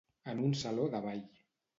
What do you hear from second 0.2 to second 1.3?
En un saló de ball.